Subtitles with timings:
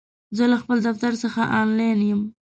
[0.37, 2.21] زه له خپل دفتر څخه آنلاین یم!